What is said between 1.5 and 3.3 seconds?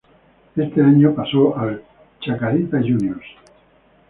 al Chacarita Juniors.